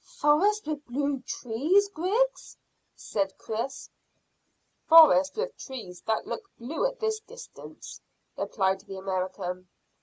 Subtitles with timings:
[0.17, 2.57] "Forests with blue trees, Griggs?"
[2.95, 3.87] said Chris.
[4.87, 8.01] "Forests with trees that look blue at this distance,"
[8.35, 9.69] replied the American.